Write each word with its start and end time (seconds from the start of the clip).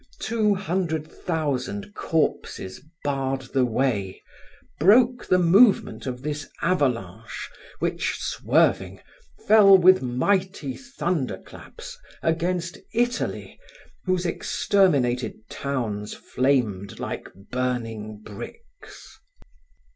Two 0.19 0.55
hundred 0.55 1.05
thousand 1.11 1.93
corpses 1.93 2.81
barred 3.03 3.41
the 3.53 3.63
way, 3.65 4.19
broke 4.79 5.27
the 5.27 5.37
movement 5.37 6.07
of 6.07 6.23
this 6.23 6.49
avalanche 6.63 7.47
which, 7.77 8.15
swerving, 8.17 8.99
fell 9.47 9.77
with 9.77 10.01
mighty 10.01 10.75
thunderclaps, 10.75 11.99
against 12.23 12.79
Italy 12.95 13.59
whose 14.05 14.25
exterminated 14.25 15.35
towns 15.51 16.15
flamed 16.15 16.99
like 16.99 17.29
burning 17.51 18.23
bricks. 18.23 19.19